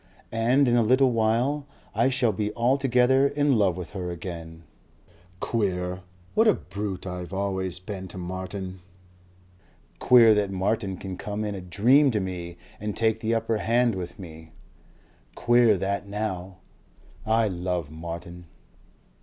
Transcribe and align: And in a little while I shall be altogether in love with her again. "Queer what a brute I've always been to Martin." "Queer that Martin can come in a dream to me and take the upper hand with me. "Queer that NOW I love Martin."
And 0.31 0.67
in 0.67 0.75
a 0.75 0.81
little 0.81 1.11
while 1.11 1.67
I 1.93 2.09
shall 2.09 2.31
be 2.31 2.51
altogether 2.55 3.27
in 3.27 3.55
love 3.55 3.77
with 3.77 3.91
her 3.91 4.09
again. 4.09 4.63
"Queer 5.39 6.01
what 6.33 6.47
a 6.47 6.55
brute 6.55 7.05
I've 7.05 7.31
always 7.33 7.77
been 7.77 8.07
to 8.07 8.17
Martin." 8.17 8.79
"Queer 9.99 10.33
that 10.33 10.49
Martin 10.49 10.97
can 10.97 11.17
come 11.17 11.43
in 11.45 11.53
a 11.53 11.61
dream 11.61 12.09
to 12.09 12.19
me 12.19 12.57
and 12.79 12.95
take 12.97 13.19
the 13.19 13.35
upper 13.35 13.57
hand 13.59 13.93
with 13.93 14.17
me. 14.17 14.53
"Queer 15.35 15.77
that 15.77 16.07
NOW 16.07 16.55
I 17.23 17.47
love 17.47 17.91
Martin." 17.91 18.45